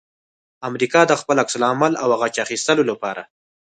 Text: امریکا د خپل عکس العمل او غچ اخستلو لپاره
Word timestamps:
امریکا 0.67 1.01
د 1.07 1.13
خپل 1.21 1.35
عکس 1.43 1.53
العمل 1.57 1.93
او 2.01 2.09
غچ 2.21 2.35
اخستلو 2.45 2.83
لپاره 2.91 3.21